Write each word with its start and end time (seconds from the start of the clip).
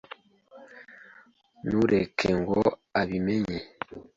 Ntureke 1.65 2.27
ngo 2.39 2.61
abimenye. 3.01 3.59